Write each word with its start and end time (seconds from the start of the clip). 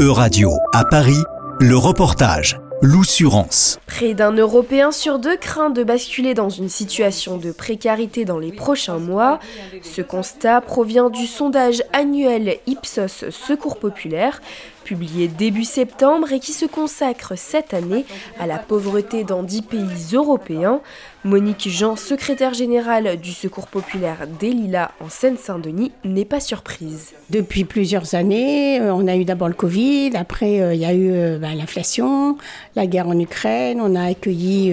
E-Radio 0.00 0.52
à 0.72 0.86
Paris, 0.86 1.22
le 1.60 1.76
reportage. 1.76 2.58
L'oussurance. 2.80 3.78
Près 3.86 4.14
d'un 4.14 4.32
Européen 4.32 4.92
sur 4.92 5.18
deux 5.18 5.36
craint 5.36 5.68
de 5.68 5.84
basculer 5.84 6.32
dans 6.32 6.48
une 6.48 6.70
situation 6.70 7.36
de 7.36 7.52
précarité 7.52 8.24
dans 8.24 8.38
les 8.38 8.50
prochains 8.50 8.98
mois. 8.98 9.40
Ce 9.82 10.00
constat 10.00 10.62
provient 10.62 11.10
du 11.10 11.26
sondage 11.26 11.82
annuel 11.92 12.56
Ipsos 12.66 13.28
Secours 13.28 13.78
Populaire, 13.78 14.40
publié 14.84 15.28
début 15.28 15.64
septembre 15.64 16.32
et 16.32 16.40
qui 16.40 16.52
se 16.52 16.66
consacre 16.66 17.36
cette 17.36 17.74
année 17.74 18.04
à 18.38 18.46
la 18.46 18.58
pauvreté 18.58 19.24
dans 19.24 19.42
dix 19.42 19.62
pays 19.62 20.14
européens. 20.14 20.80
Monique 21.22 21.68
Jean, 21.68 21.96
secrétaire 21.96 22.54
générale 22.54 23.18
du 23.20 23.32
Secours 23.32 23.66
populaire 23.66 24.26
des 24.38 24.54
en 25.00 25.08
Seine-Saint-Denis, 25.08 25.92
n'est 26.04 26.24
pas 26.24 26.40
surprise. 26.40 27.12
Depuis 27.28 27.64
plusieurs 27.64 28.14
années, 28.14 28.80
euh, 28.80 28.94
on 28.94 29.06
a 29.06 29.16
eu 29.16 29.24
d'abord 29.24 29.48
le 29.48 29.54
Covid, 29.54 30.12
après 30.14 30.60
euh, 30.60 30.74
il 30.74 30.80
y 30.80 30.84
a 30.84 30.94
eu 30.94 31.10
euh, 31.12 31.38
ben, 31.38 31.54
l'inflation, 31.54 32.38
la 32.74 32.86
guerre 32.86 33.08
en 33.08 33.18
Ukraine, 33.18 33.80
on 33.80 33.94
a 33.94 34.04
accueilli 34.04 34.72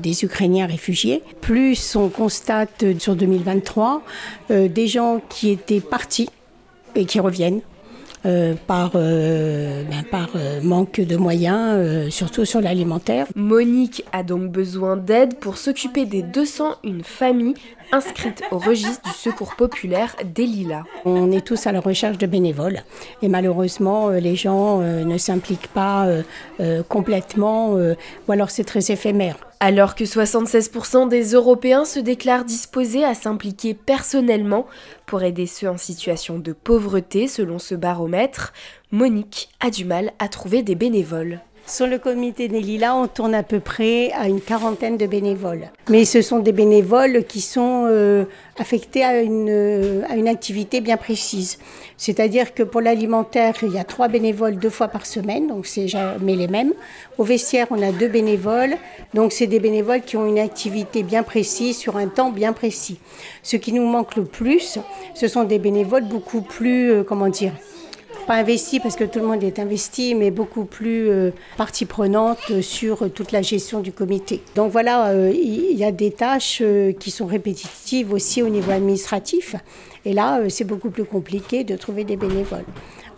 des 0.00 0.24
Ukrainiens 0.24 0.66
réfugiés. 0.66 1.22
Plus 1.40 1.96
on 1.96 2.08
constate 2.08 2.84
sur 2.98 3.16
2023 3.16 4.02
des 4.50 4.86
gens 4.86 5.20
qui 5.28 5.50
étaient 5.50 5.80
partis 5.80 6.28
et 6.94 7.04
qui 7.04 7.20
reviennent. 7.20 7.60
Euh, 8.24 8.54
par, 8.66 8.92
euh, 8.94 9.84
ben, 9.84 10.26
euh, 10.34 10.60
manque 10.62 11.00
de 11.00 11.16
moyens, 11.16 12.10
surtout 12.10 12.44
sur 12.44 12.60
l'alimentaire. 12.60 13.26
Monique 13.34 14.04
a 14.12 14.22
donc 14.22 14.50
besoin 14.50 14.96
d'aide 14.96 15.38
pour 15.38 15.58
s'occuper 15.58 16.06
des 16.06 16.22
201 16.22 17.02
familles 17.02 17.54
inscrites 17.92 18.42
au 18.50 18.58
registre 18.58 19.02
du 19.02 19.10
secours 19.16 19.54
populaire 19.56 20.16
des 20.24 20.46
Lilas. 20.46 20.84
On 21.04 21.30
est 21.32 21.44
tous 21.44 21.66
à 21.66 21.72
la 21.72 21.80
recherche 21.80 22.18
de 22.18 22.26
bénévoles 22.26 22.82
et 23.22 23.28
malheureusement 23.28 24.10
les 24.10 24.36
gens 24.36 24.78
ne 24.78 25.18
s'impliquent 25.18 25.68
pas 25.68 26.06
complètement 26.88 27.74
ou 27.74 28.32
alors 28.32 28.50
c'est 28.50 28.64
très 28.64 28.90
éphémère. 28.90 29.36
Alors 29.58 29.94
que 29.94 30.04
76% 30.04 31.08
des 31.08 31.32
Européens 31.32 31.86
se 31.86 31.98
déclarent 31.98 32.44
disposés 32.44 33.04
à 33.04 33.14
s'impliquer 33.14 33.72
personnellement 33.72 34.66
pour 35.06 35.22
aider 35.22 35.46
ceux 35.46 35.70
en 35.70 35.78
situation 35.78 36.38
de 36.38 36.52
pauvreté 36.52 37.26
selon 37.26 37.58
ce 37.58 37.74
baromètre, 37.74 38.52
Monique 38.92 39.48
a 39.60 39.70
du 39.70 39.86
mal 39.86 40.12
à 40.18 40.28
trouver 40.28 40.62
des 40.62 40.74
bénévoles. 40.74 41.40
Sur 41.68 41.88
le 41.88 41.98
comité 41.98 42.46
des 42.46 42.60
Lilas, 42.60 42.94
on 42.94 43.08
tourne 43.08 43.34
à 43.34 43.42
peu 43.42 43.58
près 43.58 44.12
à 44.12 44.28
une 44.28 44.40
quarantaine 44.40 44.96
de 44.96 45.06
bénévoles. 45.06 45.68
Mais 45.90 46.04
ce 46.04 46.22
sont 46.22 46.38
des 46.38 46.52
bénévoles 46.52 47.24
qui 47.24 47.40
sont 47.40 47.86
euh, 47.88 48.24
affectés 48.56 49.02
à 49.02 49.20
une, 49.20 49.48
euh, 49.50 50.02
à 50.08 50.14
une 50.14 50.28
activité 50.28 50.80
bien 50.80 50.96
précise. 50.96 51.58
C'est-à-dire 51.96 52.54
que 52.54 52.62
pour 52.62 52.80
l'alimentaire, 52.80 53.54
il 53.62 53.72
y 53.72 53.80
a 53.80 53.84
trois 53.84 54.06
bénévoles 54.06 54.60
deux 54.60 54.70
fois 54.70 54.86
par 54.86 55.06
semaine, 55.06 55.48
donc 55.48 55.66
c'est 55.66 55.88
jamais 55.88 56.36
les 56.36 56.46
mêmes. 56.46 56.72
Au 57.18 57.24
vestiaire, 57.24 57.66
on 57.70 57.82
a 57.82 57.90
deux 57.90 58.08
bénévoles, 58.08 58.76
donc 59.12 59.32
c'est 59.32 59.48
des 59.48 59.58
bénévoles 59.58 60.02
qui 60.02 60.16
ont 60.16 60.26
une 60.26 60.38
activité 60.38 61.02
bien 61.02 61.24
précise 61.24 61.76
sur 61.76 61.96
un 61.96 62.06
temps 62.06 62.30
bien 62.30 62.52
précis. 62.52 63.00
Ce 63.42 63.56
qui 63.56 63.72
nous 63.72 63.86
manque 63.86 64.14
le 64.14 64.24
plus, 64.24 64.78
ce 65.14 65.26
sont 65.26 65.42
des 65.42 65.58
bénévoles 65.58 66.04
beaucoup 66.04 66.42
plus, 66.42 66.92
euh, 66.92 67.02
comment 67.02 67.28
dire, 67.28 67.54
pas 68.26 68.34
investi 68.34 68.80
parce 68.80 68.96
que 68.96 69.04
tout 69.04 69.20
le 69.20 69.26
monde 69.26 69.42
est 69.44 69.58
investi, 69.58 70.14
mais 70.14 70.30
beaucoup 70.30 70.64
plus 70.64 71.08
euh, 71.08 71.30
partie 71.56 71.86
prenante 71.86 72.60
sur 72.60 73.10
toute 73.12 73.30
la 73.32 73.42
gestion 73.42 73.80
du 73.80 73.92
comité. 73.92 74.42
Donc 74.56 74.72
voilà, 74.72 75.08
euh, 75.08 75.32
il 75.32 75.76
y 75.76 75.84
a 75.84 75.92
des 75.92 76.10
tâches 76.10 76.58
euh, 76.60 76.92
qui 76.92 77.10
sont 77.10 77.26
répétitives 77.26 78.12
aussi 78.12 78.42
au 78.42 78.48
niveau 78.48 78.72
administratif. 78.72 79.54
Et 80.04 80.12
là, 80.12 80.40
c'est 80.48 80.64
beaucoup 80.64 80.90
plus 80.90 81.04
compliqué 81.04 81.64
de 81.64 81.76
trouver 81.76 82.04
des 82.04 82.16
bénévoles 82.16 82.64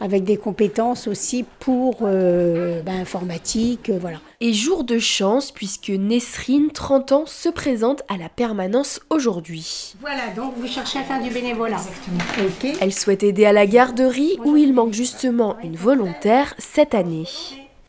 avec 0.01 0.25
des 0.25 0.37
compétences 0.37 1.07
aussi 1.09 1.45
pour 1.59 1.99
euh, 2.03 2.83
ben, 2.83 3.01
informatique, 3.01 3.91
euh, 3.91 3.99
voilà. 4.01 4.19
Et 4.41 4.53
jour 4.53 4.85
de 4.85 4.99
chance 4.99 5.51
puisque 5.51 5.91
Nesrine, 5.91 6.71
30 6.71 7.13
ans, 7.13 7.27
se 7.27 7.49
présente 7.49 8.03
à 8.09 8.17
la 8.17 8.29
permanence 8.29 9.01
aujourd'hui. 9.11 9.95
Voilà, 10.01 10.29
donc 10.37 10.55
vous 10.57 10.69
cherchez 10.69 10.99
à 10.99 11.03
faire 11.03 11.23
du 11.23 11.31
bénévolat. 11.31 11.77
Exactement. 11.77 12.77
Elle 12.81 12.93
souhaite 12.93 13.23
aider 13.23 13.45
à 13.45 13.53
la 13.53 13.67
garderie 13.67 14.39
où 14.45 14.57
il 14.57 14.73
manque 14.73 14.93
justement 14.93 15.57
une 15.63 15.77
volontaire 15.77 16.55
cette 16.59 16.95
année. 16.95 17.27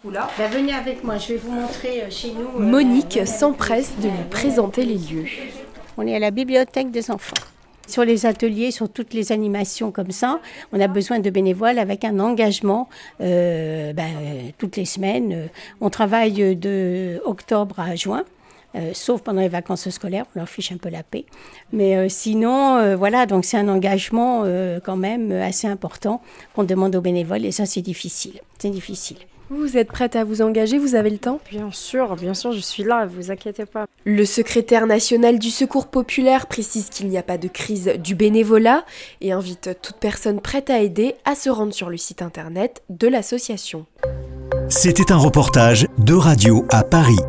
Oula. 0.04 0.30
Ben, 0.38 0.50
venez 0.50 0.74
avec 0.74 1.04
moi, 1.04 1.18
je 1.18 1.34
vais 1.34 1.38
vous 1.38 1.52
montrer 1.52 2.04
euh, 2.04 2.10
chez 2.10 2.32
nous. 2.32 2.60
Monique 2.60 3.20
s'empresse 3.28 3.92
de 4.02 4.08
lui 4.08 4.24
présenter 4.32 4.86
les 4.86 4.98
lieux. 4.98 5.26
On 5.98 6.08
est 6.08 6.16
à 6.16 6.20
la 6.20 6.32
bibliothèque 6.32 6.90
des 6.90 7.12
enfants. 7.12 7.36
Sur 7.90 8.06
les 8.06 8.28
ateliers, 8.28 8.70
sur 8.70 8.88
toutes 8.88 9.16
les 9.16 9.32
animations 9.32 9.92
comme 9.92 10.12
ça, 10.12 10.40
on 10.72 10.80
a 10.80 10.88
besoin 10.88 11.18
de 11.18 11.30
bénévoles 11.32 11.80
avec 11.80 12.06
un 12.06 12.20
engagement 12.20 12.88
euh, 13.20 13.94
ben, 13.94 14.52
toutes 14.60 14.78
les 14.78 14.86
semaines. 14.86 15.50
On 15.82 15.90
travaille 15.90 16.56
de 16.56 17.20
octobre 17.26 17.80
à 17.80 17.96
juin. 17.96 18.26
Euh, 18.76 18.92
sauf 18.94 19.22
pendant 19.24 19.42
les 19.42 19.50
vacances 19.50 19.90
scolaires, 19.90 20.26
on 20.36 20.40
leur 20.40 20.48
fiche 20.48 20.72
un 20.72 20.78
peu 20.78 20.90
la 20.90 21.02
paix. 21.02 21.26
Mais 21.74 21.96
euh, 21.96 22.10
sinon, 22.10 22.96
voilà, 22.96 23.26
donc 23.26 23.44
c'est 23.44 23.58
un 23.58 23.68
engagement 23.68 24.44
quand 24.84 24.98
même 24.98 25.32
assez 25.32 25.68
important 25.68 26.22
qu'on 26.54 26.66
demande 26.66 26.96
aux 26.96 27.02
bénévoles 27.02 27.44
et 27.44 27.52
ça 27.52 27.66
c'est 27.66 27.82
difficile. 27.82 28.40
C'est 28.60 28.70
difficile. 28.70 29.18
Vous 29.50 29.78
êtes 29.78 29.88
prête 29.88 30.16
à 30.16 30.24
vous 30.24 30.44
engager, 30.44 30.78
vous 30.78 30.94
avez 30.94 31.10
le 31.10 31.18
temps 31.18 31.40
Bien 31.50 31.72
sûr, 31.72 32.16
bien 32.16 32.36
sûr, 32.36 32.52
je 32.52 32.60
suis 32.60 32.84
là, 32.84 33.08
vous 33.08 33.32
inquiétez 33.32 33.66
pas. 33.66 33.88
Le 34.06 34.24
secrétaire 34.24 34.86
national 34.86 35.40
du 35.40 35.50
Secours 35.50 35.88
populaire 35.88 36.46
précise 36.46 36.90
qu'il 36.90 37.10
n'y 37.10 37.18
a 37.18 37.24
pas 37.24 37.40
de 37.40 37.48
crise 37.48 37.94
du 37.98 38.14
bénévolat 38.14 38.86
et 39.22 39.32
invite 39.32 39.80
toute 39.82 39.98
personne 39.98 40.40
prête 40.40 40.70
à 40.70 40.80
aider 40.80 41.16
à 41.26 41.34
se 41.34 41.50
rendre 41.50 41.74
sur 41.74 41.90
le 41.90 41.98
site 41.98 42.22
internet 42.22 42.84
de 42.90 43.08
l'association. 43.08 43.88
C'était 44.68 45.12
un 45.12 45.18
reportage 45.18 45.88
de 45.98 46.14
Radio 46.14 46.68
à 46.70 46.84
Paris, 46.84 47.20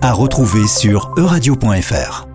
à 0.00 0.12
retrouver 0.12 0.68
sur 0.68 1.12
euradio.fr. 1.16 2.27